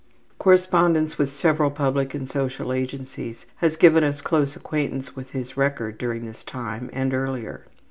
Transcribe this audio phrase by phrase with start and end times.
[0.39, 5.99] Correspondence with several public and social agencies has given us close acquaintance with his record
[5.99, 7.67] during this time, and earlier.